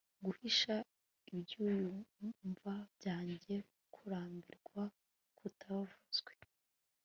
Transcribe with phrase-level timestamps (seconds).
[0.25, 0.75] guhisha
[1.31, 3.55] ibyiyumvo byanjye,
[3.93, 4.83] kurambirwa,
[5.37, 6.33] kutavuzwe